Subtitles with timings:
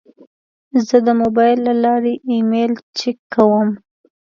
[0.87, 3.69] زه د موبایل له لارې ایمیل چک کوم.